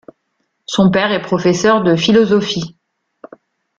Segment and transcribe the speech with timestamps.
[0.65, 2.75] Son père est professeur de philosophie.